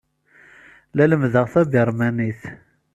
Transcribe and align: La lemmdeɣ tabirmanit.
La 0.95 1.05
lemmdeɣ 1.09 1.45
tabirmanit. 1.53 2.41